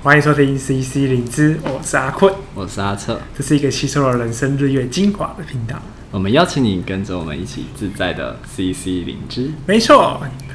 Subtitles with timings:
[0.00, 5.74] 欢迎收听 CC 灵芝，我是阿坤，我是阿策，这是一个吸收了人生日月精华的频道。
[6.12, 9.50] 我们邀请你跟着我们一起自在的 CC 灵芝。
[9.66, 10.22] 没错，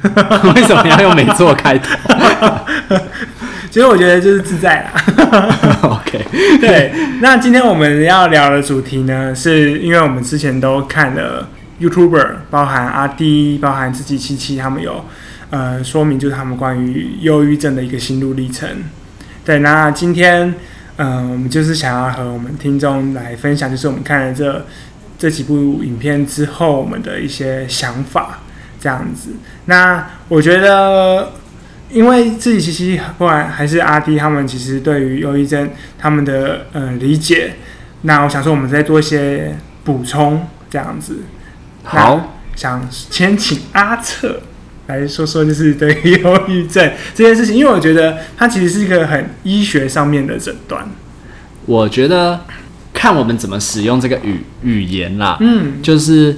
[0.56, 1.94] 为什么要用没错开头？
[3.70, 5.78] 其实我觉得就是自在啦。
[5.84, 6.24] OK，
[6.58, 6.90] 对。
[7.20, 11.46] 那今天我们要聊的主题呢，是因为我们之前都看了
[11.78, 15.04] YouTuber，包含阿 D，，包含自己七七，他们有
[15.50, 18.66] 呃说明，就是他们关于忧郁症的一个心路历程。
[19.44, 20.54] 对，那今天，
[20.96, 24.64] 嗯、呃，我们就是想要和我们听众来分享，就是我们看了这
[25.18, 28.38] 这几部影片之后，我们的一些想法，
[28.80, 29.32] 这样子。
[29.66, 31.32] 那我觉得，
[31.90, 37.56] 因为自己其实不管还是阿弟他们，其实对于忧郁症他们的呃理解，
[38.02, 41.18] 那我想说，我们再做一些补充，这样子。
[41.82, 44.40] 好，想先请阿策。
[44.86, 50.88] 来说说，就是对忧郁症 这件事情，因为我觉得它其实是一个很医学上面的诊断。
[51.66, 52.40] 我觉得
[52.92, 56.36] 看我们怎么使用这个语语言啦，嗯，就是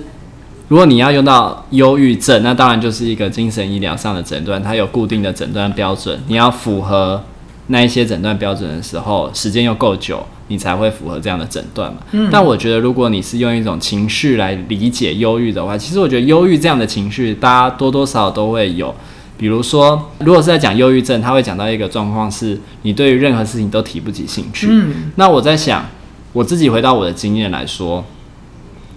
[0.69, 7.25] 如果你要用到忧郁症，那当然就是一个精神医疗上的诊断，它有固定的诊断标准，你要符合
[7.69, 10.25] 那一些诊断标准的时候，时间又够久。
[10.49, 11.99] 你才会符合这样的诊断嘛？
[12.13, 12.29] 嗯。
[12.31, 18.95] 但我觉得，如果你是用一种情绪来理解忧郁的话，其实我觉得忧郁这样的情绪，大家多多少少都会有。
[19.37, 24.69] 比如说，如果是在讲忧郁症，他会讲到一个状况是，你对于任何事情都提不起兴趣。
[24.71, 25.11] 嗯。
[25.17, 25.85] 那我在想，
[26.33, 28.05] 我自己回到我的经验来说，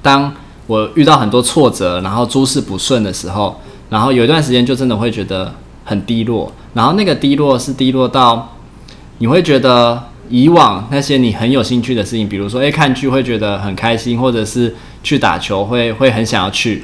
[0.03, 0.31] 当
[0.67, 3.59] 我遇到很多挫折，然后诸事不顺的时候，
[3.89, 5.51] 然后有一段时间就真的会觉得
[5.83, 8.57] 很低落，然后那个低落是低落到
[9.19, 10.03] 你会觉得。
[10.31, 16.83] 以往那些你很有兴趣的事情，比如说，诶、欸，看剧会觉得很开心，或者是去打球会会很想要去，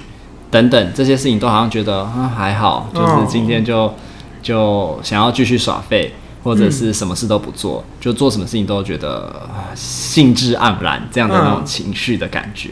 [0.49, 3.93] 等等这些事情都好像觉得啊、嗯、还好，就是今天就
[4.41, 6.11] 就想要继续耍废，
[6.43, 12.71] 或者是什么事都不做，嗯、就做什么事情都觉得兴致盎然这样的那种情绪的感觉。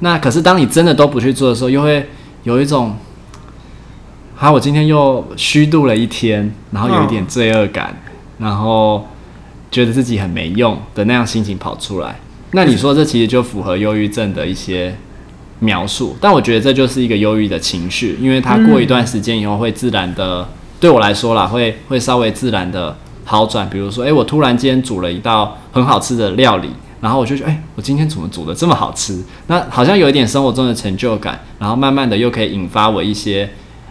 [0.00, 2.08] 那可是当你真的都不去做的时候，又会
[2.42, 2.96] 有一种，
[4.34, 7.96] 好，我今天又虚度了一天，然后有一点罪恶感，
[8.38, 9.06] 然后。
[9.70, 12.18] 觉得自己很没用的那样心情跑出来，
[12.52, 14.96] 那你说这其实就符合忧郁症的一些
[15.58, 20.48] 描述，但我觉得这就是一个忧郁的情绪，因为它过一段时间以后会自然的，
[20.80, 22.96] 对我来说啦，会会稍微自然的
[23.26, 23.68] 好转。
[23.68, 26.70] 比如说，诶，我突然间煮了一道很好吃的料理，
[27.02, 29.22] 然后我就觉得，诶，我今天怎么煮的这么好吃？
[29.48, 33.50] 那好像有一点生活中的成就感，然后慢慢的又可以引发我一些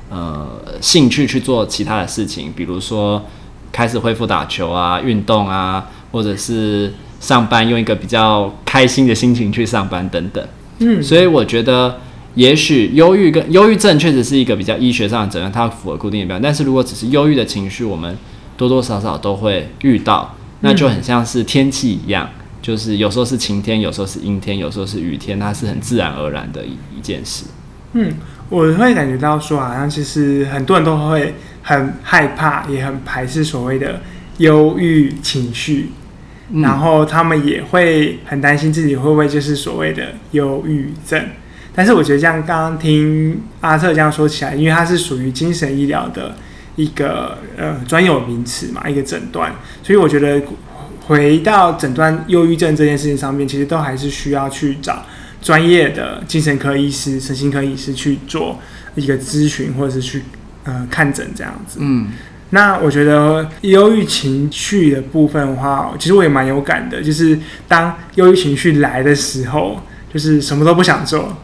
[0.09, 0.47] 呃
[0.81, 3.24] 兴趣去做其他的事情，比如说。
[3.72, 10.45] 开始恢复打球啊，运动啊，或者是上班，用一个比较开心的心情去上班等等。
[10.79, 12.00] 嗯，所以我觉得，
[12.35, 16.41] 也许忧郁跟忧郁症确实是一个比较医学上的诊断，它符合固定的标准。
[16.41, 18.16] 但是如果只是忧郁的情绪，我们
[18.56, 22.29] 多多少少都会遇到，那就很像是天气一样，
[22.61, 27.45] 就是有时候是晴天，有时候是阴天，有时候是雨天，它是很自然而然的一一件事。
[27.94, 28.13] 嗯，
[28.50, 31.33] 我会感觉到说，好像其实很多人都会。
[31.67, 34.00] 很害怕，也很排斥所谓的
[34.38, 35.89] 忧郁情绪，
[36.50, 41.22] 嗯，然后他们也会很担心自己会不会就是所谓的忧郁症。
[41.75, 46.38] 但是我觉得，像刚刚听阿特这样说起来，因为它是属于精神医疗的
[46.77, 50.41] 一个呃专有名词嘛，一个诊断，所以我觉得
[51.07, 55.06] 回到诊断忧郁症这件事情上面，其实都还是需要去找
[55.41, 58.57] 专业的精神科医师、神经科医师去做
[58.95, 60.23] 一个咨询，或者是去。
[60.67, 61.79] 呃，看诊这样子。
[61.81, 62.09] 嗯，
[62.51, 67.01] 那我觉得忧郁情绪的部分的话，其实我也蛮有感的。
[67.01, 69.81] 就是当忧郁情绪来的时候，
[70.13, 71.38] 就是什么都不想做，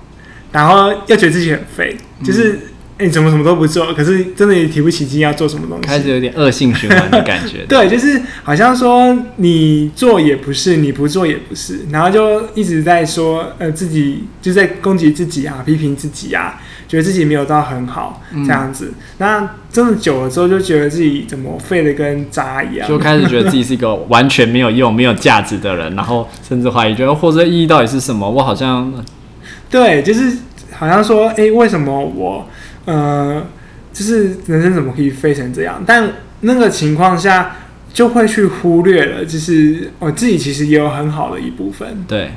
[0.52, 2.52] 然后又觉得自己很废，就是。
[2.54, 2.60] 嗯
[3.00, 3.92] 欸、你怎么什么都不做？
[3.96, 7.66] 可是真的也提不起劲要做什么东西，开始有点恶性循环的感觉。
[7.68, 16.62] 对，就是好像说你做也不是，你不做也不是，然后就一直在说呃自己就在攻击自己啊，批评自己啊，
[16.94, 18.94] 觉得自己没有到很好这样子。
[18.94, 28.30] 嗯、那真的久了之后，就觉得自己怎么废的跟渣一样，就开始觉得自己是一个完全没有用、没有价值的人，然后甚至怀疑，觉得活着意义到底是什么？
[28.30, 28.94] 我好像
[29.72, 30.38] 对，就是
[30.72, 32.48] 好像说，哎、欸，为什么我？
[32.86, 33.44] 呃，
[33.92, 35.82] 就是人生怎么可以废成这样？
[35.84, 36.08] 但
[36.42, 37.56] 那个情况下
[37.92, 42.06] 就会去忽略了，就是我自己其实也有很好的一部分。
[42.08, 42.34] 对，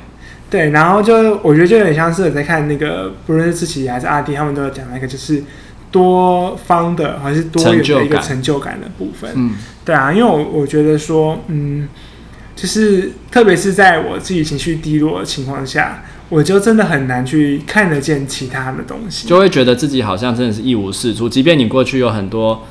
[0.57, 5.43] 对，然后就我觉得就有点像是我在看那个，不论是自己还是阿弟，他们都有讲那个，就是
[5.91, 9.31] 多方的还是多元的一个成就感的部分。
[9.35, 9.53] 嗯，
[9.85, 11.87] 对啊，因为我我觉得说，嗯，
[12.55, 16.03] 就是特别是在我自己情绪低落的情况下。
[16.29, 21.29] 我就真的很难去看得见其他的东西，就会觉得自己好像真的是一无是处。
[21.29, 22.65] 即便你过去有很多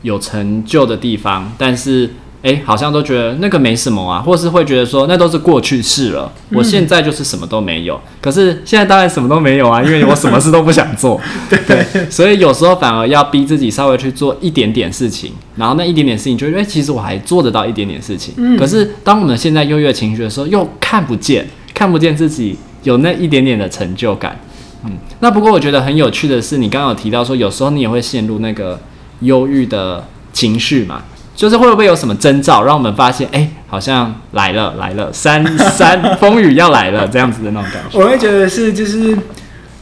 [0.00, 2.08] 有成就的地方，但是
[2.42, 6.30] 哎，好像都觉得那个没什么啊，或是会觉得说那都是过去式了。
[6.50, 11.20] 我现在就是什么都没有，嗯、可是现在当然什么都没有啊，因为我什么事都不想做。
[11.48, 18.34] 对，对，所以有时候反而要逼自己稍微去做一点点事情，然后那一点点事情就觉得，哎，其实我还做得到一点点事情。
[18.36, 24.36] 嗯、可是当我们现在优越情绪的时候，又看不见，看不见自己有那一点点的成就感。
[24.84, 24.90] 嗯，
[25.20, 28.80] 那不过我觉得很有趣的是，你刚刚有提到说，有时候你也会陷入那个
[29.20, 31.04] 忧郁的情绪嘛。
[31.34, 37.98] 就是会不会有什么征兆，让我们发现，哎、欸，好像来了来了，三 三风雨要来了这样子的那种感觉。
[37.98, 39.16] 我会觉得是，就是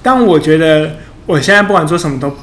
[0.03, 2.35] 当我觉得我现在不管做什么都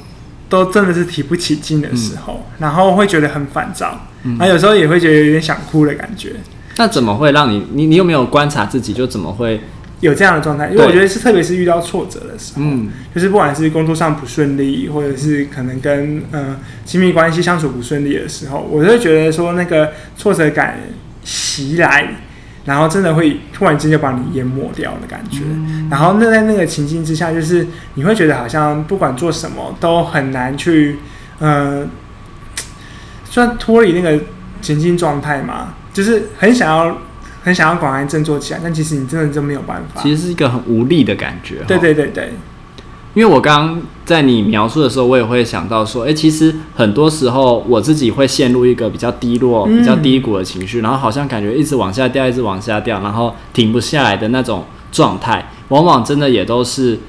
[0.49, 6.33] 都真的是提不起劲的时候，嗯、然后会觉得很烦躁，嗯、然后有时候也会觉得有点想哭的感觉。
[6.77, 9.59] 那怎么会让你你你有没有观察自己，就怎么会？
[9.99, 20.77] 有这样的状态，因为我觉得是，特别是遇到挫折的时候，嗯，就是不管是工作上不顺利，或者是可能跟呃亲密关系相处不顺利的时候，我就会觉得说那个挫折感
[21.23, 22.09] 袭来，
[22.65, 25.39] 然后真的会突然间就把你淹没掉的感觉。
[25.43, 27.65] 嗯、然后那在那个情境之下，就是
[27.95, 30.97] 你会觉得好像不管做什么都很难去，
[31.39, 31.87] 呃，
[33.25, 34.23] 算脱离那个
[34.61, 36.95] 情境状态嘛，就是很想要。
[37.47, 40.01] 很想要赶快振作起来，但其实你真的就没有办法。
[40.01, 41.63] 其实是一个很无力的感觉。
[41.65, 42.33] 对对对对，
[43.13, 56.99] 因为我刚刚在你描述的时候，我也会想到说，哎、欸，其实很多时候我自己会陷入一个比较低落、比较低谷的情绪，嗯、然后好像感觉一直往下掉，一直往下掉，然后停不下来的那种状态，往往真的也都是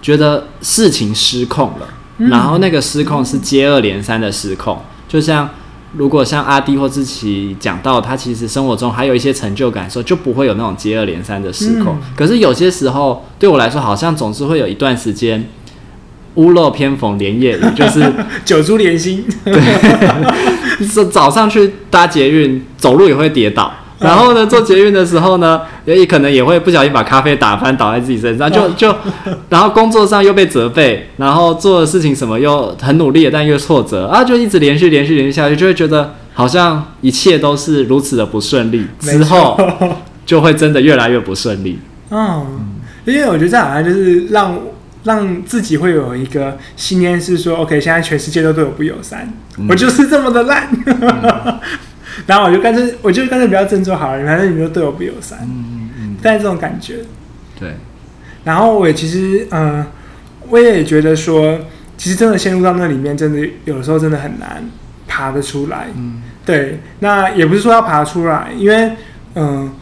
[0.00, 5.50] 觉得事情失控了，嗯、然后那个失控是接二连三的失控，就像。
[5.96, 11.94] 如果像阿迪或志奇讲到，他其实生活中还有一些成就感的时候，就不会有那种接二连三的失控。
[11.94, 15.48] 嗯、可是有些时候，对我来说，好像总是会有一段时间，
[16.34, 18.12] 屋漏偏逢连夜雨，就是
[18.44, 19.24] 久租连心。
[19.44, 19.58] 对，
[21.10, 23.72] 早上去搭捷运，走路也会跌倒。
[23.98, 28.94] 然后呢，做捷运的时候呢，也可能也会不小心把咖啡打翻，倒在自己身上，就 就，
[29.48, 39.58] 然后工作上又被责备，然后做的事情什么又很努力，但又挫折啊，就一直连续连续连续下去，就会觉得好像一切都是如此的不顺利，之后
[40.26, 41.78] 就会真的越来越不顺利。
[42.10, 42.44] 嗯，
[43.06, 44.58] 因为我觉得这好像就是让
[45.04, 50.68] 让自己会有一个信念，是说，OK，现在全世界都对我不友善，嗯、我就是这么的烂。
[50.84, 51.58] 嗯
[52.26, 56.96] 然后我就干脆，我就干脆不要振作好了，反正你们都对我不友善，嗯嗯嗯，带这种感觉，
[57.58, 57.74] 对。
[58.44, 59.86] 然后我也其实，嗯、呃，
[60.48, 61.58] 我也觉得说，
[61.96, 64.62] 其实真的陷入到那里面，真的有的时候真的很难
[65.06, 66.80] 爬得出来，嗯，对。
[67.00, 68.86] 那也不是说要爬出来，因为，
[69.34, 69.72] 嗯、呃，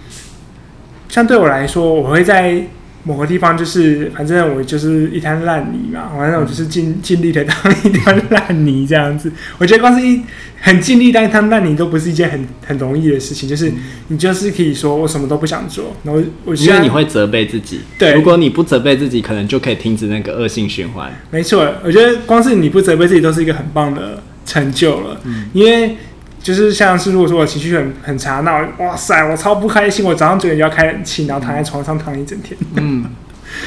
[1.09, 2.63] 像对我来说，我会在。
[3.05, 9.31] 某个地方就是，反正我就是一滩烂泥嘛，反正我就是尽尽力的当一滩烂泥这样子。
[9.59, 10.23] 我觉得光是一
[10.61, 13.71] 很尽力当一滩烂泥都不是一件很很容易的事情，就是
[14.09, 17.81] 你就是可以说我什么都不想做，然后我觉得你会责备自己。
[17.99, 21.13] 对，如果你不责备自己，可能就可以停止那个恶性循环。
[21.31, 25.97] 没错，我觉得光是你不责备自己都是一个很棒的成就了，嗯，因为。
[26.45, 32.55] 就是像是如果说我情绪很很差，那我哇塞，我超不开心，我早上九点就要开冷气，然后躺在床上躺一整天。
[32.77, 33.03] 嗯，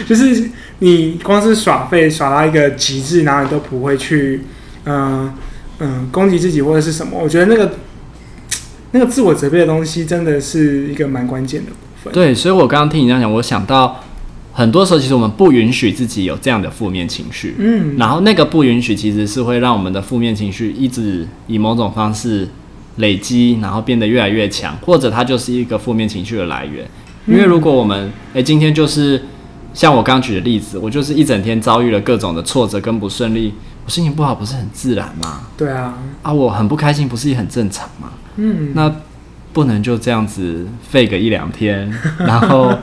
[0.07, 0.47] 就是
[0.77, 4.43] 你光是耍废耍到一个极致，然后你都不会去，
[4.83, 5.33] 嗯、呃、
[5.79, 7.17] 嗯、呃、攻击自己或者是什么。
[7.19, 7.73] 我觉得那个
[8.91, 12.13] 那个自我责备的东西，真的是一个蛮关键的部分。
[12.13, 14.03] 对，所以我刚刚听你这样讲，我想到
[14.53, 17.55] 很多时候，其实我们不允许自己有这样的负面情绪。
[17.57, 22.47] 嗯，然后那个不允许，其实是会让我们的负面情绪一直以某种方式。
[22.97, 26.87] 累积，然后变得越来越强，或者它就是一个负面情绪的来源。
[27.25, 29.21] 因为如果我们，诶，今天就是
[29.73, 33.53] 像我刚举的例子，我就是一整天遭遇了各种的挫折跟不顺利，
[33.85, 35.41] 我心情不好不是很自然吗？
[35.57, 38.11] 对啊，啊，我很不开心不是也很正常吗？
[38.37, 38.93] 嗯，那
[39.51, 42.73] 不能就这样子废个一两天， 然后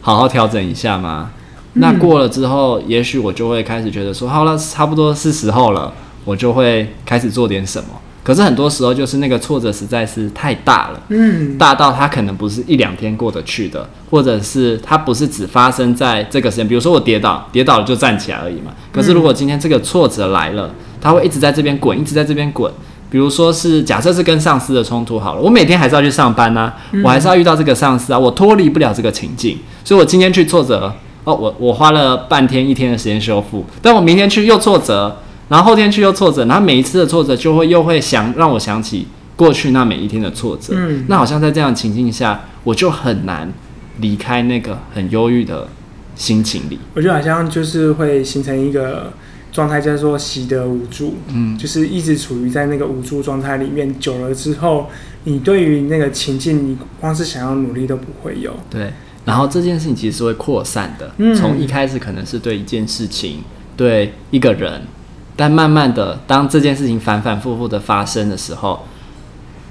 [0.00, 1.30] 好好调整一下吗？
[1.74, 5.92] 那过了之后，也许我就会开始觉得说，好了，差不多是时候了，
[6.24, 7.88] 我就会开始做点什么。
[8.24, 16.66] 可是很多时候，就是那个挫折实在是太大了，嗯，大到它可能不是一两天过得去的，或者是它不是只发生在这个时间。
[16.66, 18.72] 比如说我跌倒，跌倒了就站起来而已嘛。
[18.90, 20.70] 可是如果今天这个挫折来了，
[21.02, 22.72] 它会一直在这边滚，一直在这边滚。
[23.10, 30.90] 比如说是假设是跟上司的冲突好了，我每天还是要去上班啊，我还是要遇到这个上司啊，我脱离不了这个情境，所以我今天去挫折，
[31.24, 35.14] 哦，我我花了半天一天的时间修复，但我明天去又挫折。
[35.48, 40.72] 然后后天去又挫折，然后每一次的挫折就会又会想让我想起过去那每一天的挫折。
[40.76, 43.52] 嗯，那好像在这样的情境下，我就很难
[44.00, 45.68] 离开那个很忧郁的
[46.14, 46.78] 心情里。
[46.94, 49.12] 我觉得好像就是会形成一个
[49.52, 54.88] 状态叫做习得无助，嗯，就是一直处于在那个无助状态里面，久了之后，
[55.24, 58.52] 你对于那个情境，你光是想要努力都不会有。
[58.70, 58.92] 对，
[59.24, 63.38] 然后这件事情其实是会扩散的，嗯，从一开始可能是对一件事情，
[63.76, 64.82] 对一个人，
[65.36, 68.86] 但慢慢的，当这件事情反反复复的发生的时候，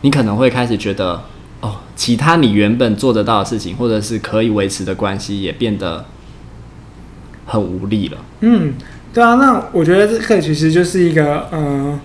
[0.02, 1.24] 你可能会开始觉得，
[1.62, 6.06] 哦，其他你原本做得到的事情，或者是可以维持的关系，也变得
[7.46, 8.18] 很无力了。
[8.42, 8.74] 嗯。
[9.14, 12.00] 对啊，那我觉得这个其实就是一个，呃，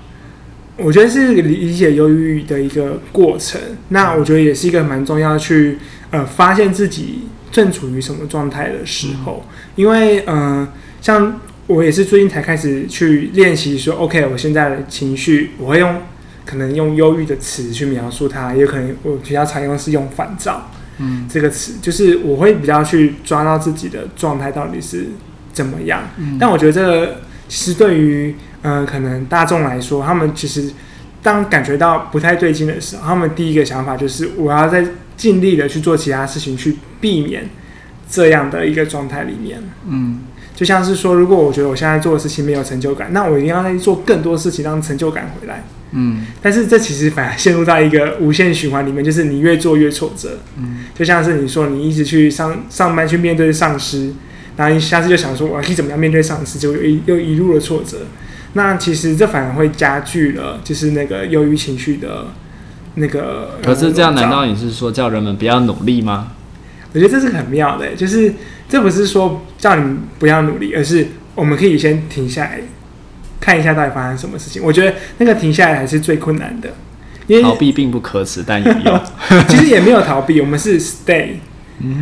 [0.76, 3.58] 我觉得是理解忧郁的一个过程。
[3.88, 5.78] 那我觉得也是一个蛮重要去，
[6.10, 9.42] 呃，发现自己正处于什么状态的时候。
[9.74, 10.68] 因为，呃，
[11.00, 16.02] 像我也是最近才开始去练习说，OK，我现在的情绪，我会用
[16.44, 25.06] 可能用忧郁的词去描述它，也有可能我比较常用是用烦躁，嗯，这个词，就是我会比较去抓到自己的状态到底是。
[25.50, 26.02] 怎么样？
[26.38, 28.32] 但我觉得这个其实对于
[28.62, 30.70] 呃可能大众来说，他们其实
[31.20, 37.48] 当感觉到不太对劲的时候，他们第一个想法就是我要再尽力的去做其他事情，去避免
[38.08, 39.60] 这样的一个状态里面。
[39.88, 40.20] 嗯，
[40.58, 45.62] 就像是说，如果我觉得我现在做的事情没有成就感，那我一定要再做更多事情让成就感回来。
[45.92, 50.40] 嗯，但是这其实反而陷入到一个无限循环里面，就是你越做越挫折。
[50.56, 54.12] 嗯，就像是你说你一直去上上班去面对上司。
[54.56, 57.98] 然后你下次就想说，我可以怎么样面对上司，就又一又一路的挫折。
[58.54, 62.26] 那其实这反而会加剧了，就是那个忧郁情绪的
[62.96, 63.60] 那个。
[63.62, 66.32] 可是这样，难道你是说叫人们不要努力吗？
[66.92, 68.32] 我觉得这是很妙的，就是
[68.68, 72.60] 这不是说叫你们不要努力，而是我们可以先停下来
[73.40, 74.62] 看一下到底发生什么事情。
[74.62, 76.68] 我觉得那个停下来还是最困难的，
[77.26, 79.00] 因为逃避并不可耻，但有用。
[79.48, 81.34] 其实也没有逃避，我们是 stay。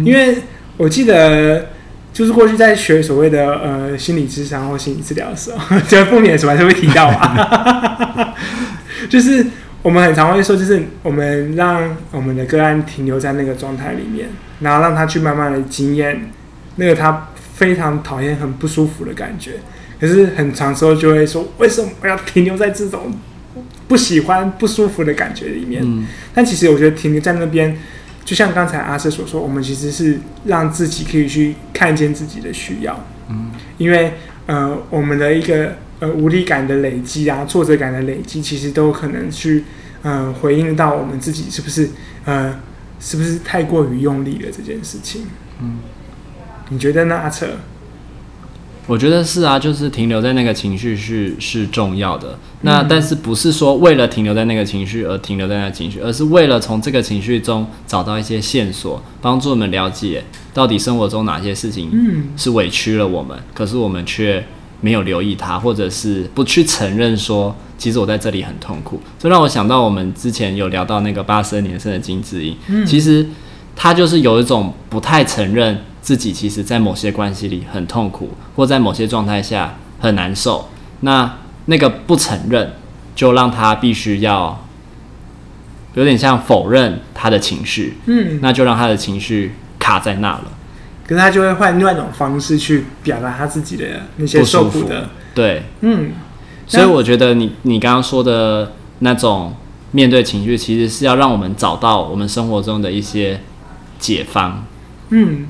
[0.05, 0.39] 因为
[0.77, 1.71] 我记得。
[2.17, 8.35] 就是过去在学所谓的呃心理智商或心理治疗的时候， 就负面的时候还是会提到啊。
[9.11, 9.45] 就是
[9.87, 14.29] 我们很常会说，就是我们让我们的个案停留在那个状态里面，
[14.59, 16.29] 然后让他去慢慢的经验
[16.75, 19.53] 那个他非常讨厌、很不舒服的感觉。
[20.01, 23.17] 可是很长时候就会说，为什么我要停留在这种
[23.87, 25.81] 不喜欢、不舒服的感觉里面？
[25.85, 26.05] 嗯。
[26.35, 27.79] 但其实我觉得停留在那边。
[28.25, 34.15] 就像刚才阿瑟所说，我们其实是让自己可以去看见自己的需要，嗯，因为
[34.47, 39.65] 呃，我们的一个呃无力感的累积啊，挫折感的累积，其实都可能去
[40.03, 41.91] 呃回应到我们自己是不是
[42.25, 42.59] 呃
[43.01, 45.27] 是不是太过于用力了这件事情，
[45.61, 45.79] 嗯，
[46.71, 47.49] 你觉得呢，阿策？
[48.89, 52.39] 我觉得是啊，就是停留在那个情绪是是重要的。
[52.61, 60.23] 那但是不是说为了停留在那个情绪而停留在那个情绪，而是为了从这个情绪中找到一些线索，帮助我们了解
[60.55, 61.91] 到底生活中哪些事情
[62.37, 64.47] 是委屈了我们，可是我们却
[64.81, 69.01] 没有留意它，或者是不去承认说，其实我在这里很痛苦。
[69.19, 72.57] 这让我想到我们之前有聊到那个八十二年生的金智英，
[72.87, 73.27] 其实
[73.75, 75.83] 他就是有一种不太承认。
[76.07, 80.69] 自己其实，在某些关系里很痛苦，或在某些状态下很难受。
[81.01, 82.75] 那那个不承认，
[83.17, 84.65] 就让他必须要
[85.95, 87.97] 有点像否认他的情绪。
[88.07, 90.45] 嗯，那就让他的情绪卡在那了。
[91.07, 93.85] 可是他就会换另外一种方式去表达他自己的
[94.17, 95.09] 那些受苦的。
[95.35, 96.13] 对，嗯。
[96.67, 99.55] 所以我觉得你你刚刚说的那种
[99.93, 103.41] 面对情绪，其实是要让我们找到我们生活中的一些
[103.99, 104.65] 解方。
[105.11, 105.47] 嗯。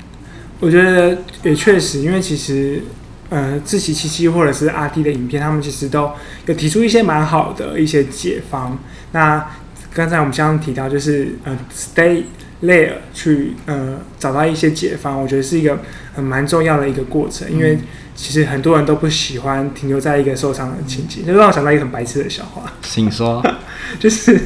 [0.58, 2.82] 我觉得也确实，因为其实，
[3.28, 6.10] 呃，自习七七或者是阿弟的影片，他们其实都
[6.46, 8.78] 有提出一些蛮好的一些解方。
[9.12, 9.46] 那
[9.92, 12.22] 刚才我们刚刚提到，就是呃，stay
[12.62, 15.78] there 去呃找到一些解方，我觉得是一个
[16.14, 17.50] 很蛮重要的一个过程。
[17.50, 17.78] 因为
[18.14, 22.62] 其实很多人都不喜欢停留在一个受伤的情景，就让我想到一个很白痴的笑话。
[22.82, 23.42] 请说，
[24.00, 24.40] 就是。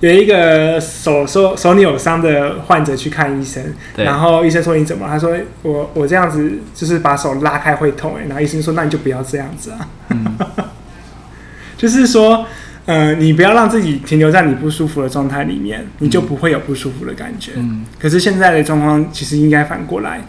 [0.00, 3.62] 有一个手手手扭伤的患者去看医生，
[3.96, 5.06] 然后医生说，你怎么？
[5.08, 10.36] 他说我我这样子就是把手拉开会痛哎，然后医生说，那你就不要这样子啊，嗯、
[11.78, 12.44] 就是说
[12.86, 17.52] 呃你不要让自己停留在你不舒服的状态里面，你就不会有不舒服的感觉。
[17.56, 20.20] 嗯、可是现在的状况其实应该反过来，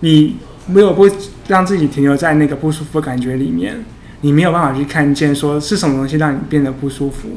[0.00, 1.08] 你没有不
[1.48, 3.84] 让自己停留在那个不舒服的感觉里面，
[4.20, 7.28] 你没有办法去看见说是什么东西让你变得不舒服。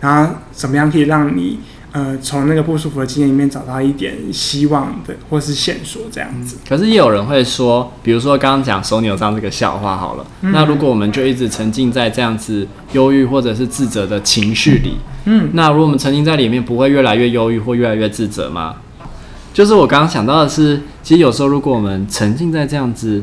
[0.00, 1.58] 然后怎么样可以让你
[1.92, 6.56] 呃从那个不舒服的经验里面找到一点希望的或是线索这样子？
[6.68, 18.76] 可是也有人会说，比如说刚刚讲手扭伤这个笑话好了，嗯、那如果我们就一直沉浸在这样子忧郁或者是自责的情绪里，嗯，那如果我们沉浸在里面，不会越来越忧郁或越来越自责吗？
[19.52, 23.22] 就是我刚刚想到的是，其实有时候如果我们沉浸在这样子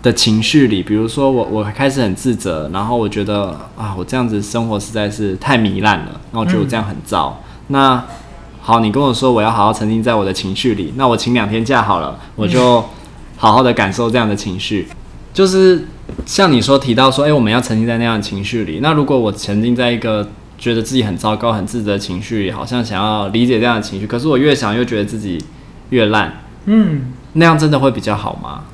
[0.00, 7.36] 的情绪里，比如说我我开始很自责，然后我觉得啊，我这样子生活实在是太糜烂了，然后我觉得我这样很糟。
[7.42, 8.04] 嗯、那
[8.60, 12.84] 好，你跟我说我要好好沉浸在我的情绪里，那我请两天假好了，我就
[13.36, 14.86] 好好的感受这样的情绪。
[15.32, 15.86] 就是
[16.26, 18.80] 像你说提到说，哎、欸，我们要沉浸在那样的情绪里。
[18.82, 25.42] 那如果我沉浸在一个觉得自己很糟糕、很自责的情绪里，好像想要理解这样的情绪，可是我越想越觉得自己
[25.90, 26.40] 越烂。
[26.66, 28.64] 嗯，那样真的会比较好吗？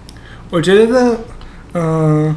[0.50, 1.18] 我觉得，
[1.74, 2.36] 嗯、呃，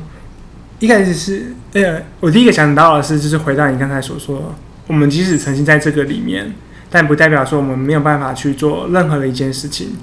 [0.79, 4.53] 一开始是，哎呀，我第一个想到的是，就是回到你刚才所说，
[4.89, 6.51] 我们即使沉浸在这个里面，
[6.89, 9.93] 但不代表说我们没有办法去做任何的一件事情。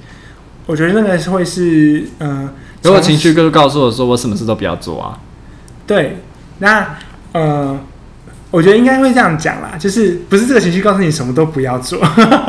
[0.65, 2.49] 我觉得那个是会是，呃，
[2.83, 5.19] 如果情绪就告诉我说，我什么事都不要做啊。
[5.89, 6.19] 对，
[6.61, 6.97] 那，
[7.33, 7.77] 呃，
[8.53, 12.01] 我觉得应该会这样讲啦，就是不是这个情绪告诉你什么都不要做，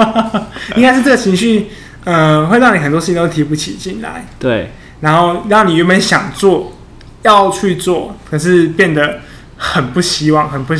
[0.77, 1.67] 应该是这个情绪，
[2.03, 4.27] 呃，会让你很多事情都提不起劲来。
[4.37, 4.69] 对。
[5.01, 6.73] 然后让你原本想做，
[7.21, 9.19] 要去做，可是变得
[9.57, 10.73] 很不希望，很不，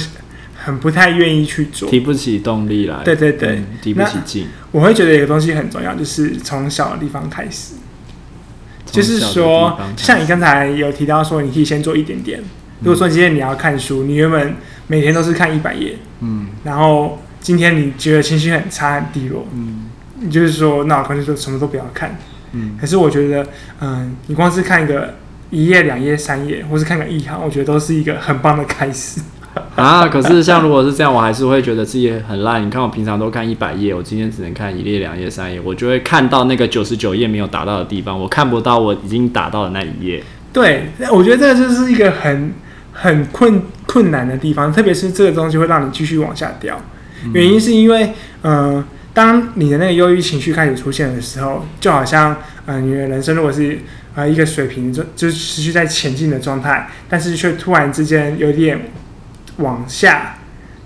[0.68, 3.02] 很不太愿意去做，提不起动力来。
[3.06, 4.48] 对对对，嗯、提不起劲。
[4.72, 7.76] 我会觉得有个东西很重要，就是从小的地方开始。
[8.86, 12.44] 就是说，像你刚才有提到说，你可以先做一点点。
[12.82, 14.56] 如果说今天你要看书，你原本
[14.88, 19.86] 每天都是看一百页，嗯，然后今天你觉得情绪很差、很低落，嗯，
[20.20, 22.18] 你就是说，那我干脆就什么都不要看。
[22.52, 23.48] 嗯，可是我觉得，
[23.80, 25.16] 嗯，你光是看一个
[25.50, 29.22] 一页、两页、三页，或是看个一行，我觉得都是一个很棒的开始。
[29.76, 32.66] 啊，可是像如果是这样，我还是会觉得自己很烂。
[32.66, 40.24] 你看我平常都看一百页，我今天只能看一页、两页、三页，我就会看到那个九十九页没有达到的地方，我看不到我已经达到的那一页。
[40.54, 42.54] 对，我觉得这个就是一个很
[42.92, 46.82] 很困困难的地方，特别是这个东西会让你继续往下掉。
[47.34, 48.76] 原因是因为，嗯。
[48.76, 48.86] 呃
[49.18, 52.38] 当你的那个忧郁情绪开始出现的时候，就好像，
[52.68, 53.80] 呃，你的人生如果是
[54.14, 58.80] 呃一个水平就就持续在前进的状态，但是却突然之间有点
[59.58, 60.38] 往下，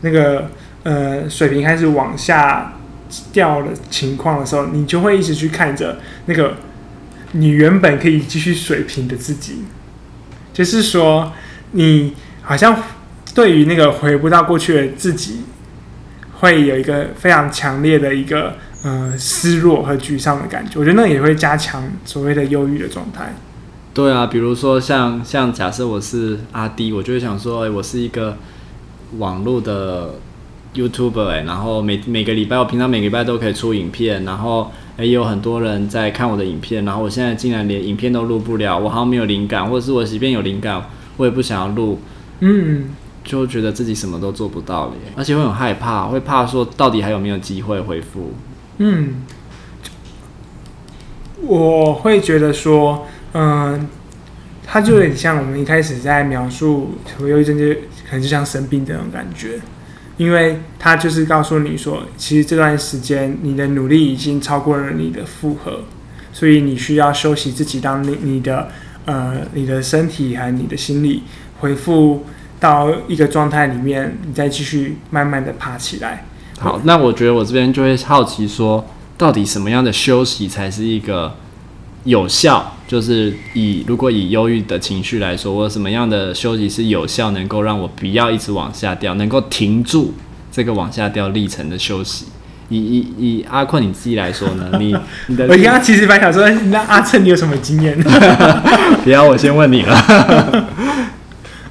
[0.02, 0.50] 那个
[0.84, 2.74] 呃水平开始往下
[3.32, 6.56] 掉的情况的时候，你就会一直去看着那个
[7.32, 9.64] 你原本可以继续水平的自己，
[10.54, 11.32] 就是说，
[11.72, 12.76] 你好像
[13.34, 15.42] 对于那个回不到过去的自己。
[16.42, 23.36] 会有一个非常强烈的一个呃失落和沮丧的感觉，我觉得那也会加强所谓的忧郁的状态。
[23.94, 28.40] 对啊，比如说像像假设我是阿滴，我就会想说，哎，我是一个
[29.18, 30.16] 网络的
[30.76, 40.84] YouTuber，哎，然后每每个礼拜，我平常每个礼拜都可以出影片，然后哎，也有很多人在看我的影片，然后我现在竟然连影片都录不了，我好像没有灵感，或者是我即便有灵感，
[41.18, 42.00] 我也不想要录，
[42.40, 42.90] 嗯。
[43.24, 48.34] 就觉得自己什么都做不到了耶，而且会很害怕，会怕说到底还有没有机会恢复。
[48.80, 49.22] 嗯，
[51.44, 53.88] 我会觉得说，嗯、呃，
[54.66, 57.64] 它就有点像我们一开始在描述什么忧郁症，就
[58.12, 59.58] 可能就像生病这种感觉，
[60.18, 65.86] 因为他就是告诉你说，其实这段时间你的努力已经超过了你的负荷，
[66.34, 68.68] 所以你需要休息自己，当你你的
[69.06, 71.24] 呃你的身体和你的心理
[71.62, 72.26] 恢复。
[72.62, 76.24] 到一个状态里面，你再继续慢慢的爬起来。
[76.60, 78.86] 好，那我觉得我这边就会好奇说，
[79.18, 81.34] 到底什么样的休息才是一个
[82.04, 82.78] 有效？
[82.92, 90.14] 就是以如果以忧郁的情绪来说，我什么样的休息是有效，能够让我不要一直往下掉，能够停住
[90.52, 92.26] 这个往下掉历程的休息？
[92.68, 94.70] 以以以阿坤你自己来说呢？
[94.78, 94.94] 你
[95.28, 97.98] 你的我刚刚其实蛮想说，那阿策你有什么经验？
[99.06, 100.68] 不要，我先问你了。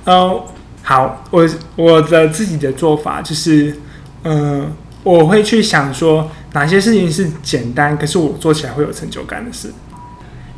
[0.04, 0.42] 哦。
[0.82, 3.76] 好，我我的自己的做法就是，
[4.22, 9.70] 嗯、呃，我会去想说哪些事情是简单，可是我做起来会有成就感的事。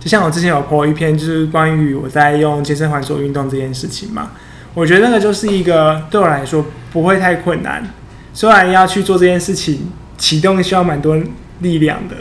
[0.02, 4.32] 就像我之前有 po 一篇，就是关于我在用健身环做运动这件事情嘛。
[4.74, 7.88] 我觉得那个就是一个对我来说不会太困难，
[8.34, 11.16] 虽然要去做这件事情，启动需要蛮多
[11.60, 12.16] 力量的，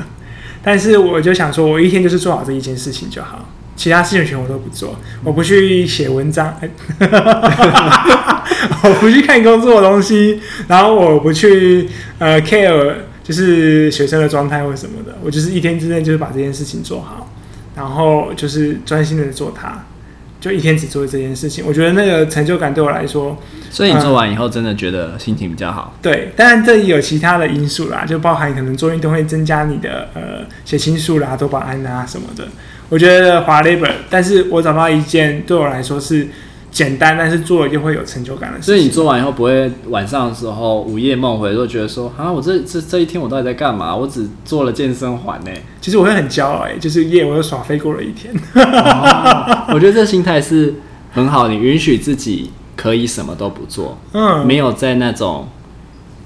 [0.62, 3.50] 但是我就想说，我一天就是做好这一件事情就好。
[3.76, 6.56] 其他事情全我都不做，我不去写文章，
[8.84, 11.90] 我不去看工作的东西，然后我不去
[12.20, 17.31] 呃 care 就是学生的状态或什么的，我就是一天之内就是把这件事情做好，
[17.76, 19.84] 然后就是专心的做它，
[20.40, 21.64] 就一天只做这件事情。
[21.68, 23.38] 我觉得那个成就感对我来说，
[23.70, 25.94] 所以你做完以后真的觉得心情比较好。
[25.96, 32.48] 嗯、对，当然这里有其他的因素啦，就包含可能做运动会增加你的呃血清素啦、多巴胺啊什么的。
[32.90, 36.28] 我觉得滑 labor，但是我找到一件对我来说是
[36.72, 38.74] 简单，但是做了就会有成就感的事情。
[38.74, 43.94] 所以你做完以后，不会晚上的时候午夜梦回，都觉得说啊，我这这这一天我到底在干嘛？
[43.94, 45.52] 我只做了健身环呢。
[45.82, 48.34] 其实我会很骄傲哎，就是耶，我又耍飞过了一天。
[48.56, 50.74] 哦、我觉得这 心态是
[51.12, 55.50] 很好，你允许自己可以什么都不做，嗯，没有在那种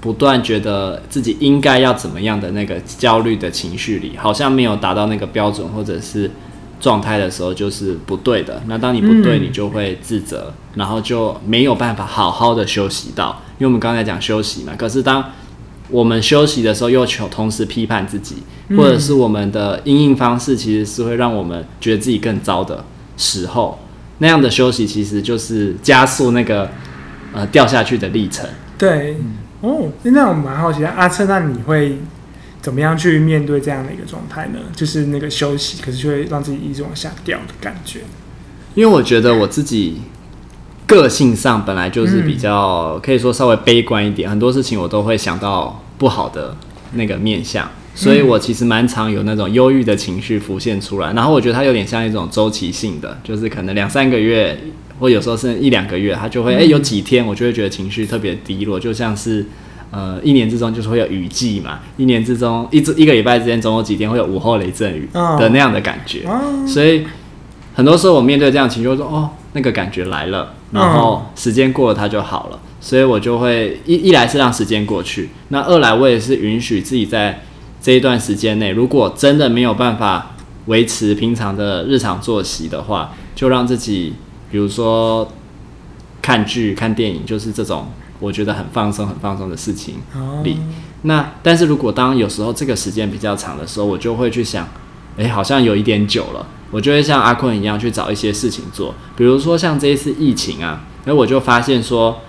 [0.00, 6.30] 不断觉得自己应该要怎么样的那个焦虑的情绪里，好像没有达到那个标准，或者是。
[6.78, 13.42] 状态的时候就是不对的，那当你不对，你就会自责，然后就没有办法好好的休息到。
[13.58, 15.24] 因为我们刚才讲休息嘛，可是当
[15.88, 18.42] 我们休息的时候，又求同时批判自己，
[18.76, 22.84] 或者是我们的应应方式，其实是会让我们觉得自己更糟的
[23.16, 23.78] 时候，
[24.18, 26.68] 那样的休息其实就是加速那个
[27.32, 28.46] 呃掉下去的历程。
[28.76, 31.98] 对，嗯、哦，那我蛮好奇的，阿彻，那你会？
[32.66, 34.58] 怎么样去面对这样的一个状态呢？
[34.74, 38.00] 就是那个休息，可是就会让自己一直往下掉的感觉。
[38.74, 39.98] 因为我觉得我自己
[40.84, 46.56] 个性上本来就是比较可以说稍微悲观一点，很多事情我都会想到不好的
[46.94, 51.12] 那个面相，所以我其实蛮常有那种忧郁的情绪浮现出来。
[51.12, 54.58] 然后我觉得它有点像一种周期性的，就是可能两三个月，
[54.98, 59.46] 或有时候是一两个月，它就会诶，有几天我就会觉得情绪特别低落，就像是。
[59.92, 67.06] 呃，一年之中就是会有雨季嘛，一年之中一一个礼拜之间总有几天会有午后雷阵雨的那样的感觉，哦、所以
[67.74, 77.42] 很多时候我面对这样情绪，我说哦，那个感觉来了，然后时间过了它就好了，所以我就会一一来是让时间过去，那二来我也是允许自己在
[77.80, 80.32] 这一段时间内，如果真的没有办法
[80.66, 84.14] 维持平常的日常作息的话，就让自己
[84.50, 85.26] 比如说
[86.20, 87.86] 看剧、看电影，就是这种。
[88.20, 89.96] 我觉得很放松、很放松的事情
[90.42, 90.58] 里，哦、
[91.02, 94.64] 那但是如果当有时候这个时间比较长的时候，我就会去想，
[95.16, 102.20] 哎、欸，好像有一点久了，我就会像阿坤一样去找一些事情做，比如说像这一次疫情啊，哎我就发现说。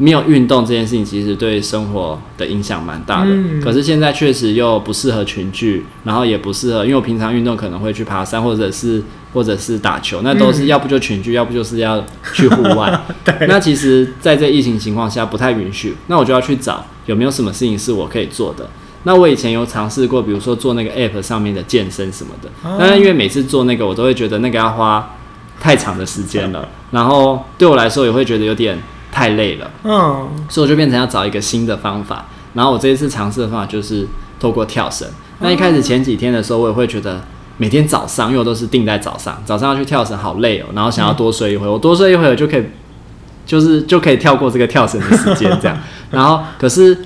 [0.00, 3.30] 没有运动这件事情，其实对生活的影响蛮大的。
[3.30, 12.00] 嗯、可是现在确实又不适合群聚，然后也不适合，因为我平常运动可能会去爬山，或者是或者是打球，那都是要不就群聚，嗯、要不就是要
[12.32, 13.00] 去户外。
[13.24, 18.70] 对 那其实在这疫情情况下不太允许，那我就要去找有没有什么事情是我可以做的。
[19.02, 25.16] 那我以前有尝试过，比如说做那个 App 上面的健身什么的，但是因为每次做那个，我都会觉得那个要花
[25.60, 28.80] 太长的时间了，然后对我来说也会觉得有点。
[29.18, 32.26] 太累了，嗯，所以我就变成要找一个新的方法。
[32.54, 34.06] 然后我这一次尝试的方法就是
[34.38, 35.08] 透过跳绳。
[35.40, 37.20] 那一开始前几天的时候，我也会觉得
[37.56, 40.66] 每天早上，因为我都是定在早上，早上要去跳绳，好累哦。
[40.72, 42.64] 然后想要多睡一会儿，我多睡一会儿就可以，
[43.44, 45.76] 就是就可以跳过这个跳绳的时间这样。
[46.12, 46.96] 然后可是。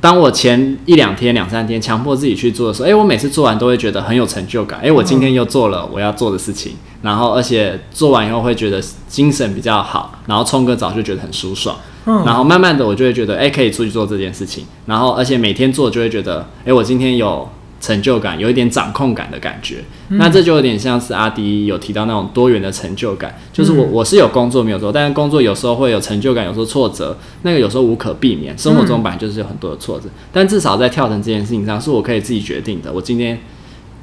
[0.00, 4.78] 当我前一两天、两三天强迫自己去做的时候，诶，我每次做完都会觉得很有成就感。
[4.80, 6.74] 诶，我今天又做了我要做的事情，
[7.04, 11.76] 然后而且做完以后会觉得精神比较好，然后冲个澡就觉得很舒爽。
[12.04, 14.64] 然后慢慢的我就会觉得，诶，可以出去做这件事情。
[14.86, 17.48] 然后而且每天做就会觉得，诶，我今天有。
[17.80, 33.38] 成就感，有一点掌控感的感觉，嗯、那这就有点像是阿迪有提到那种多元的成就感，就是我我是有工作没有做，但是工作有时候会有成就感，有时候挫折，那个有时候无可避免，生活中本来就是有很多的挫折，嗯、但至少在跳绳这件事情上是我可以自己决定的，我今天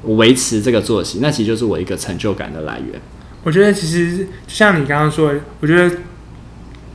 [0.04, 3.00] 维持这个作息，那其实就是我一个成就感的来源。
[3.42, 5.96] 我觉得其实像你刚刚说，我觉得。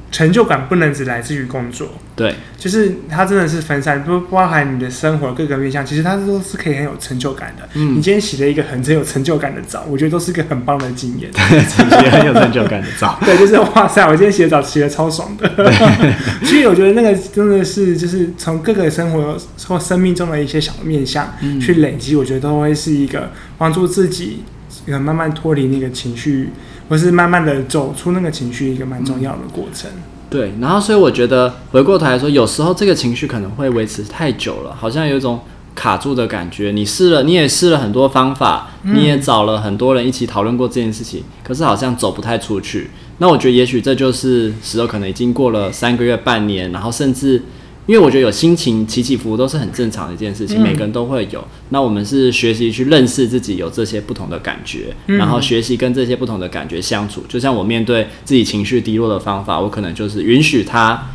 [0.09, 7.67] 成就感不能只来自于工作，对，就是它真的是分散，不包含你的生活各个面向，其实它都是可以很有成就感的。
[7.73, 11.29] 嗯，你今天洗了一个很真有成就感的澡，我觉得都是一个很棒的经验。
[11.35, 15.47] 对，洗很有成就感的澡， 对，就是哇塞，我今天洗的澡洗的超爽的。
[15.49, 15.71] 对
[16.47, 24.43] 所以我觉得那个真的是就是从各个生活或生命中的一些小面向去累积，嗯、我觉得都会是一个帮助自己
[24.85, 26.49] 慢慢脱离那个情绪。
[26.89, 29.89] 或是慢慢的走出那个情绪，一个蛮重要的过程。
[30.29, 35.39] 对，然后所以我觉得回过头来说，有时候这个情绪可能会维持太久了，好像有一种
[35.73, 36.71] 卡住的感觉。
[36.71, 42.89] 你试了，你也试了很多方法，你也找了很多人一起讨论过这件事情，可是好像走不太出去。
[43.19, 47.41] 那我觉得也许这就是时候可能已经过了三个月、半年，然后甚至。
[47.87, 51.43] 因为我觉得有心情起起伏伏都是很正常的一件事情，每个人都会有。
[51.69, 57.23] 那我们是学习去认识自己有这些不同的感觉，然后学习跟这些不同的感觉相处。
[57.27, 61.07] 就像我面对自己情绪低落的方法，我可能就是允许它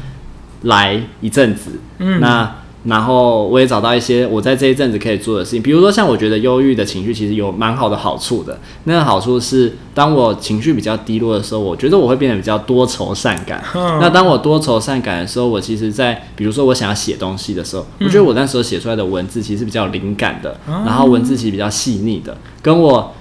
[0.63, 1.79] 来一阵子。
[1.99, 2.62] 嗯那。
[2.85, 8.59] 然后我也找到一些我在这一阵子可以做的事情，比如说像我觉得忧郁的情绪其实有蛮好的好处的。
[8.85, 13.63] 那个好处是，当我情绪比较低落的时候，我觉得我会变得比较多愁善感。
[14.01, 23.13] 那当我多愁善感的时候，我其实在比如说我想要写东西的时候，我觉得我那时候写出来的文字其实比较灵感的，然后文字其实比较细腻的，跟我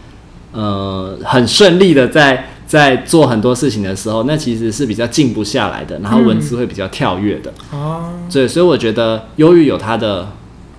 [0.53, 2.50] 呃很顺利的在。
[2.71, 7.51] 在做很多事情的时候，那其实是比较静不下来的，然后文字会比较跳跃的。
[7.73, 10.31] 哦、嗯，对，所以我觉得忧郁有它的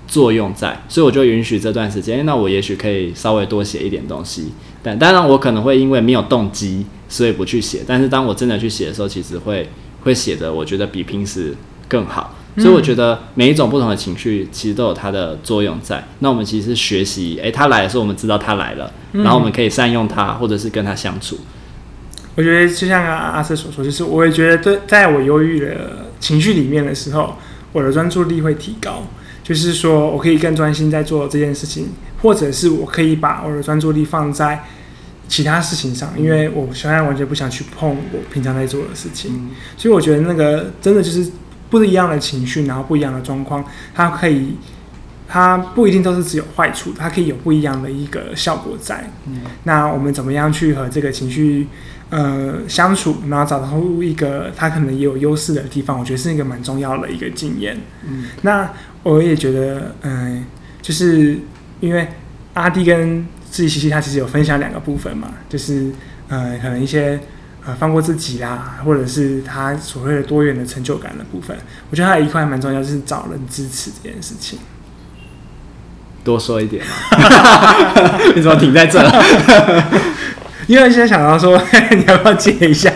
[0.09, 4.52] 作用在，所以我就允许这段时间，那我也许可以稍微多写一点东西。
[4.83, 7.83] 但当然，我可能会因为没有动机，所以不去写。
[7.87, 9.68] 但是当我真的去写的时候，其实会
[10.02, 11.55] 会写的，我觉得比平时
[11.88, 12.35] 更好。
[12.57, 16.02] 所以我觉得每一种不同的情绪其实都有它的作用在。
[16.20, 21.37] 那我们其实是学习，诶、欸，他来的时候我们知道他来了，然后我们可以善用它，或者是跟他相处。
[22.35, 27.37] 我觉得就像阿阿瑟所说，就是我也觉得，对，在我忧郁的情绪里面的时候，
[27.73, 29.03] 我的专注力会提高。
[29.42, 31.88] 就是说我可以更专心在做这件事情，
[32.21, 34.64] 或者是我可以把我的专注力放在
[35.29, 39.51] 其他事情上，因为我现在完全不想去碰我平常在做的事情。
[39.77, 41.31] 所以我觉得那个真的就是。
[41.73, 43.64] 不一样的情绪，然后不一样的状况，
[43.95, 44.59] 它可以，
[45.27, 49.11] 它不一定都是只有坏处，它可以有不一样的一个效果在。
[49.27, 51.66] 嗯，那我们怎么样去和这个情绪
[52.12, 53.68] 呃相处，然后找到
[54.01, 55.98] 一个他可能也有优势的地方？
[55.98, 57.77] 我觉得是一个蛮重要的一个经验。
[58.07, 58.70] 嗯，那
[59.03, 60.44] 我也觉得，嗯、呃，
[60.81, 61.40] 就是
[61.81, 62.07] 因为
[62.55, 65.90] 阿弟跟志祺七七，他其实有分享两个部分嘛，就是
[66.29, 67.18] 呃，可能一些。
[67.64, 71.57] 呃，放过自己啦，或者是他所谓的多元的成就感的部分，
[71.90, 74.59] 我觉得他有一块蛮重要，就是找人支持这件事情。
[76.25, 76.92] 多说一点嘛？
[78.35, 79.01] 你怎么停在这？
[80.66, 81.61] 因为现在想到说，
[81.96, 82.92] 你要不要接一下？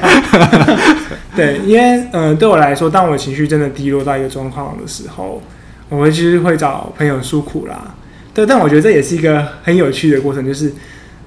[1.37, 5.43] 对，因为呃，对我来说，当我情绪真的低落到一个状况的时候，
[5.89, 7.95] 我会其实会找朋友诉苦啦。
[8.33, 10.73] 对，但我觉得这也是一个很有趣的过程，就是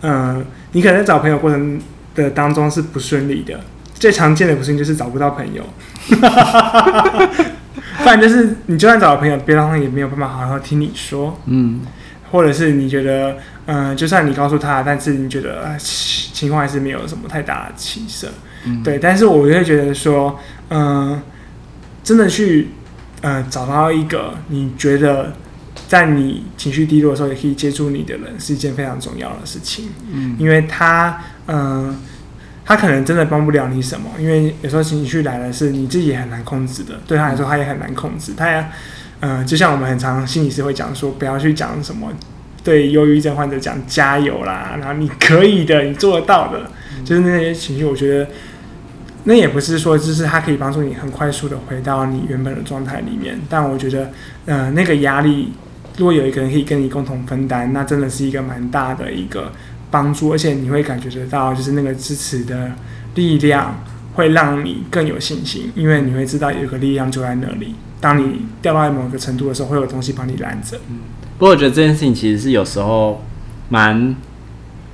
[0.01, 1.79] 嗯、你可能找朋友过程。
[2.15, 3.57] 的当中是不顺利的，
[3.93, 5.63] 最常见的不顺就是找不到朋友，
[7.99, 11.79] 不然就是你就算找到朋友，别人也没有办法好好听你说，嗯，
[12.31, 18.29] 或者是你觉得，嗯、呃，就算你告诉他，但是你觉得情况还是没有什么太大的起色，
[18.65, 20.39] 嗯，对，但是我会觉得说，
[20.69, 21.21] 嗯、呃，
[22.03, 22.69] 真的去，
[23.21, 25.33] 呃，找到一个你觉得
[25.87, 31.95] 在你情绪低落的时候也可以接触你的人，是一件非常重要的事情，嗯，因为他，嗯、呃。
[32.65, 36.99] 他可能真的帮不了你什么，因为有时候情绪来了，是你自己也很难控制的。
[37.07, 38.33] 对他来说，他也很难控制。
[38.37, 38.63] 他也，
[39.21, 42.07] 嗯、呃，就像我们很常心理师会讲说，不要去讲什么
[42.63, 47.85] 对忧郁症患者讲加油啦，然后你可以的，你做得到的，嗯、就是那些情绪。
[47.85, 48.27] 我觉得
[49.23, 53.39] 那也不是说，就是它可以帮助你很快速的回到你原本的状态里面。
[53.49, 54.11] 但我觉得，
[54.45, 55.53] 呃，那个压力，
[55.97, 59.51] 如果有一个人可以跟你共同分担，那真的是一个蛮大的一个。
[59.91, 62.71] 帮助，而且你会感觉得到，就是那个支持的
[63.15, 63.75] 力量
[64.19, 67.73] 会让你更有信心，因为你会知道有个力量就在那里。
[68.01, 70.77] 当你掉到某个程度的时候，会有东西帮你拦着。
[70.89, 70.97] 嗯，
[71.37, 73.23] 不过我觉得这件事情其实是有时候
[73.69, 74.13] 蛮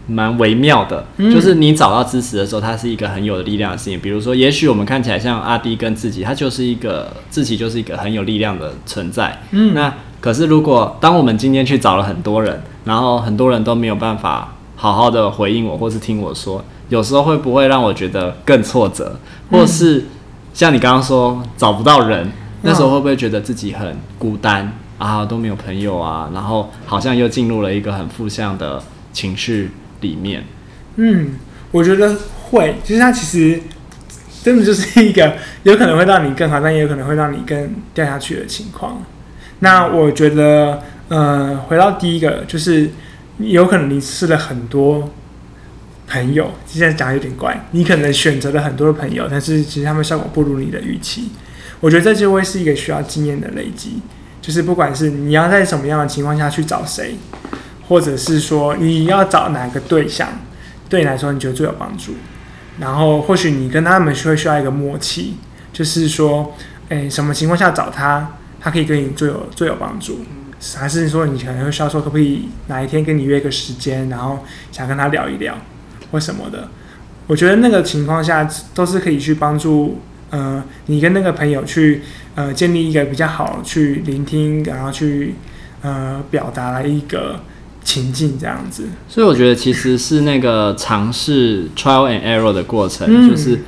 [0.05, 3.99] 蛮微妙的，嗯，就是你找到支持的时候，它是一个很有力量的事情。
[3.99, 9.41] 比如说，也许我们看起来像阿迪跟自己，他就是一个自己就是一个很有力量的存在。
[9.51, 14.54] 嗯，那可是如果当我们今天去找了很多人，然后很多人都没有办法。
[14.75, 19.17] 好好的回应我，或是听我说，有时候会不会让我觉得更挫折，
[19.49, 20.03] 或是
[20.53, 22.29] 像你刚刚说找不到人，
[22.61, 28.83] 那时候会不会觉得自己很孤单啊，都没有朋友啊，然后好像又进入了一个很负向的
[29.13, 30.43] 情绪里面？
[30.97, 31.35] 嗯，
[31.71, 32.15] 我觉得
[32.49, 33.61] 会，其实它其实
[34.43, 35.33] 真的就是一个
[35.63, 39.01] 有可能会让你更好，但也有可能会让你更掉下去的情况。
[39.59, 42.91] 那我觉得，呃，回到第一个就是。
[43.39, 45.11] 有可能你试了很多
[46.07, 47.67] 朋友，现在讲有点怪。
[47.71, 51.29] 你可能选择了很多的朋友，但是其实他们效果不如你的预期。
[51.79, 53.99] 我觉得这就会是一个需要经验的累积。
[54.41, 57.15] 就是不管是你要在什么样的情况下去找谁，
[57.87, 60.29] 或者是说你要找哪个对象，
[60.87, 62.13] 对你来说你觉得最有帮助。
[62.79, 65.37] 然后或许你跟他们会需要一个默契，
[65.73, 66.53] 就是说，
[66.89, 70.19] 诶，什么情况下找他，他可以对你最有最有帮助。
[70.75, 74.39] 还是说你可能会需要说，可不可以哪一天跟你约个时间，然后
[74.71, 75.55] 想跟他聊一聊，
[76.11, 76.67] 或什么的？
[77.27, 82.01] 我觉得那个情况下都是可以去帮助，呃，你跟那个朋友去，
[82.35, 85.35] 呃，建立一个比较好去聆听，然后去，
[85.81, 87.41] 呃，表达一个
[87.83, 88.85] 情境这样子。
[89.07, 93.59] 所以我觉得其实是那个尝试 trial and error 的过程，嗯、就是。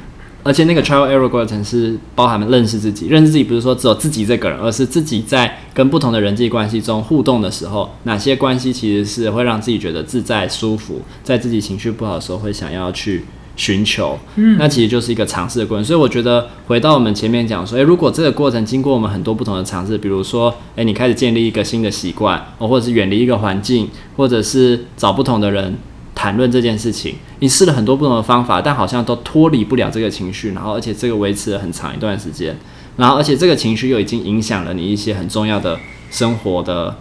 [0.47, 13.25] 而且那个 trial error 过程是包含了认识自己，认识自己不是说只有自己这个人，而是自己在跟不同的人际关系中互动的时候，哪些关系其实是会让自己觉得自在舒服，在自己情绪不好的时候会想要去
[13.57, 15.83] 寻求，嗯，那其实就是一个尝试的过程。
[15.83, 25.75] 所以我觉得回到我们前面讲说，诶，如果这个过程经过我们很多不同的尝试，比如说，诶，你开始建立一个新的习惯，哦，或者是远离一个环境，或者是找不同的人。
[26.17, 32.57] 谈论这件事情，你试了很多不同的方法，但好像都脱离不了这个情绪，然后而且这个维持了很长一段时间，
[32.95, 35.77] 然后而且这个情绪又已经影响了你一些很重要的
[36.09, 36.95] 生活的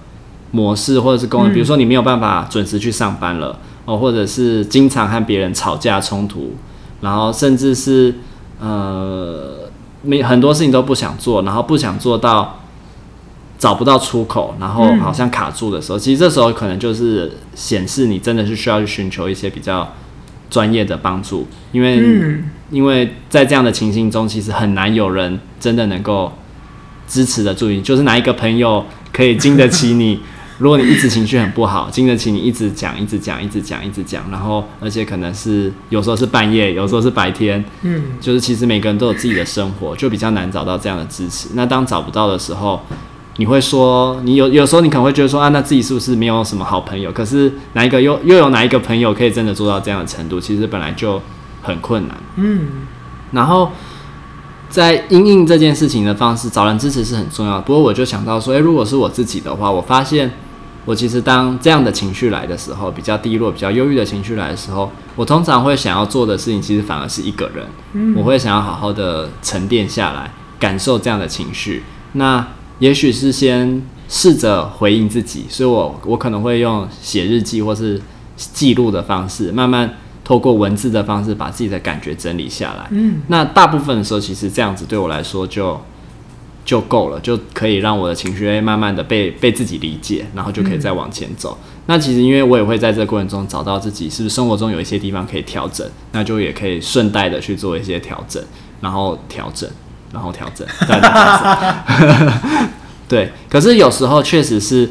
[0.51, 6.53] 模式或者是功能，比如说你没有办法准时去上班了哦，或者是经常和别人吵架冲突，
[7.01, 8.15] 然后甚至是
[8.61, 9.71] 呃
[10.03, 12.61] 没很多事情都不想做，然后不想做到。
[13.59, 19.93] 找不到出口，然后好像卡住的时候，嗯、其实这时候可能就是显示你真的是需要去寻求一些比较
[20.51, 26.33] 专业的帮助，因为、嗯、因为在这样的情形中，其实很难有人真的能够
[27.09, 30.21] 支持的住你，就是哪一个朋友可以经得起你。
[30.59, 41.51] 如果你一直情绪很不好，经得起你一直讲、一直讲、一直讲、一直讲，然后而且可能是有时候是半夜，有时候是白天，嗯，就是其实每个人都有自己的生活，就比较难找到这样的支持。
[41.53, 42.81] 那当找不到的时候，
[43.39, 47.13] 你会说，你有有时候你可能会觉得说啊，那自己是不是没有什么好朋友？
[47.13, 50.41] 可是哪一个又又有哪一个朋友可以真的做到这样的程度？
[50.41, 51.21] 其实本来就
[51.63, 52.17] 很困难。
[52.37, 52.67] 嗯，
[53.33, 53.71] 然后
[54.71, 57.61] 在因应这件事情的方式，找人支持是很重要的。
[57.61, 60.33] 不过我就想到说，诶，如果是我自己的话，我发现
[60.87, 67.67] 我其实当这样的情绪来的时候，比较低落、比较忧郁的情绪来的时候，我通常会想要做的事情，其实反而是一个人。
[67.93, 71.85] 嗯，我会想要好好的沉淀下来，感受这样的情绪。
[72.13, 72.47] 那
[72.79, 78.01] 也许是先试着回应自己，所以我我可能会用写日记或是
[78.37, 82.87] 记录的方式，慢慢透过文字的方式把自己的感觉整理下来。
[82.91, 85.81] 嗯，那大部分的时候，其实这样子对我来说就
[86.65, 91.57] 就够了，就可以让我的情绪慢慢的被被自己理解，然后就可以再往前走。
[91.63, 98.43] 嗯，那其实因为我也会在这个过程中找到自己是不是生活中有一些地方可以调整，那就也可以顺带的去做一些调整，
[98.81, 99.69] 然后调整。
[100.13, 102.69] 然后调整， 再调整。
[103.09, 104.91] 对，可是有时候确实是，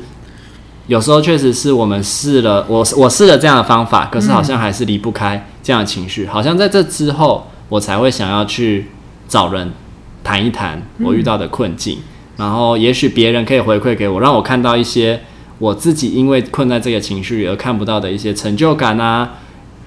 [0.87, 6.25] 有时候确实是我们试了，我我试了这样的方法，可是好像还是离不开这样的情绪。
[6.25, 8.87] 好像在这之后，我才会想要去
[9.27, 9.73] 找人
[10.23, 11.97] 谈一谈我遇到的困境，
[12.37, 15.19] 然后也许别人可以回馈给我，让我看到一些
[15.59, 19.29] 我自己因为困在这个情绪而看不到的一些成就感啊，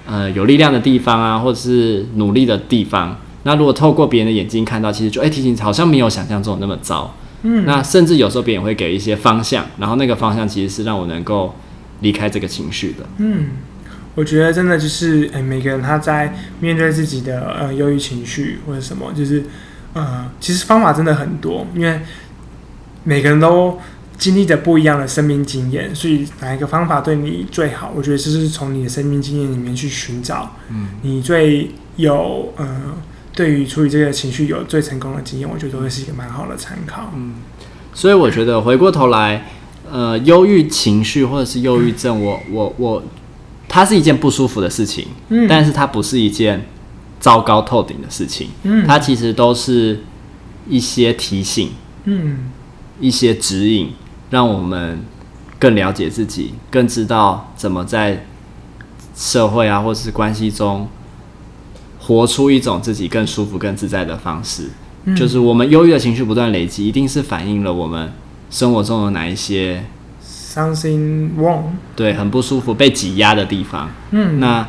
[0.07, 3.17] 呃，有力量的地方啊，或者是努力的地方。
[3.49, 7.15] 那如果透过别人的眼睛看到，其实就哎，提醒好像没有想象中那么糟。
[7.41, 11.55] 嗯，那甚至有时候别人会给一些方向，然后那个方向其实是让我能够
[12.01, 13.07] 离开这个情绪的。
[13.17, 13.47] 嗯，
[14.15, 19.45] 我觉得真的就是，哎，每个人他在面对自己的呃忧郁情绪或者什么，就是
[19.95, 22.01] 呃，其实方法真的很多，因为
[23.05, 23.79] 每个人都
[24.19, 27.91] 经历着不一样的生命经验，所以哪一个方法对你最好？
[27.97, 32.67] 我觉得就是从你的生命经验里面去寻找，嗯，你最有呃。
[33.39, 37.13] 对于处理这些情绪有最成功的经验，我觉得都会是一个蛮好的参考。
[37.15, 37.35] 嗯，
[37.95, 39.47] 所以我觉得回过头来，
[39.89, 43.01] 呃，忧郁情绪或者是忧郁症，我我我，
[43.69, 46.67] 它是一件不舒服的事情，嗯，但是它不是一件
[47.21, 50.01] 糟糕透顶的事情，嗯，它其实都是
[50.69, 51.71] 一些提醒，
[52.07, 52.51] 嗯，
[52.99, 53.93] 一些指引，
[54.31, 55.01] 让我们
[55.61, 58.27] 更了解自己，更知道怎么在
[59.15, 60.89] 社会啊或者是关系中。
[62.09, 64.63] 活出一种自己更舒服、更自在的方式，
[65.05, 68.11] 嗯、就是我们忧郁的情绪不断累积，一定是反映了我们
[68.49, 69.85] 生活中有哪一些
[70.25, 73.91] something wrong，对，很不舒服、被挤压的地方。
[74.13, 74.67] 嗯，那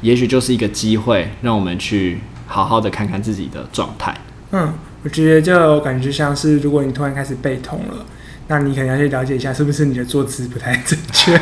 [0.00, 4.16] 也许就是一个机会，让我们去好好的看看自己的状态。
[4.52, 8.06] 嗯，我觉得就感觉像是，如果你突然开始背痛了，
[8.48, 11.38] 那你可能要去了解一下，是不是你的坐姿不太正确？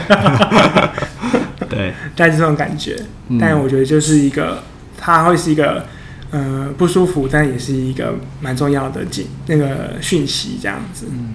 [1.70, 2.96] 对，带着这种感觉，
[3.28, 4.60] 嗯、但我觉得就是一个。
[5.04, 5.84] 它会是一个
[6.30, 11.06] 呃不舒服，但也是一个蛮重要的警那个讯息这样子。
[11.12, 11.34] 嗯，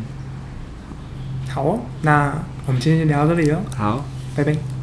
[1.51, 2.33] 好哦，那
[2.65, 3.59] 我们今天就聊到这里哦。
[3.77, 4.03] 好，
[4.35, 4.78] 拜拜。